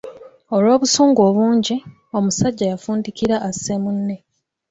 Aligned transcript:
Olw’obusungu 0.55 1.19
obungi, 1.29 1.75
omusajja 2.17 2.65
yafundikira 2.71 3.35
asse 3.49 3.73
munne. 3.83 4.15